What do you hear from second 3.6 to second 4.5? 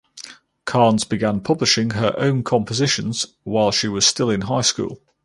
she was still in